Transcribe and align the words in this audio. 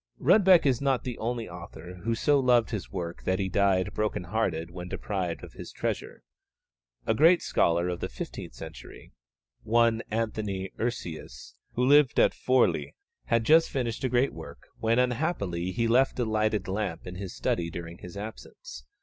Rudbeck 0.19 0.65
is 0.65 0.81
not 0.81 1.03
the 1.03 1.19
only 1.19 1.47
author 1.47 1.99
who 2.03 2.15
so 2.15 2.39
loved 2.39 2.71
his 2.71 2.91
work 2.91 3.21
that 3.25 3.37
he 3.37 3.49
died 3.49 3.93
broken 3.93 4.23
hearted 4.23 4.71
when 4.71 4.87
deprived 4.89 5.43
of 5.43 5.53
his 5.53 5.71
treasure. 5.71 6.23
A 7.05 7.13
great 7.13 7.43
scholar 7.43 7.87
of 7.87 7.99
the 7.99 8.09
fifteenth 8.09 8.55
century, 8.55 9.11
one 9.61 10.01
Anthony 10.09 10.71
Urseus, 10.79 11.53
who 11.73 11.85
lived 11.85 12.19
at 12.19 12.33
Forli, 12.33 12.95
had 13.25 13.43
just 13.43 13.69
finished 13.69 14.03
a 14.03 14.09
great 14.09 14.33
work, 14.33 14.63
when 14.79 14.97
unhappily 14.97 15.69
he 15.71 15.87
left 15.87 16.17
a 16.17 16.25
lighted 16.25 16.67
lamp 16.67 17.05
in 17.05 17.13
his 17.13 17.35
study 17.35 17.69
during 17.69 17.99
his 17.99 18.17
absence. 18.17 18.83